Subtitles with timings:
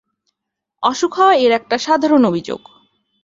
[0.83, 2.61] অসুখ হওয়া এর একটা সাধারণ অভিযোগ।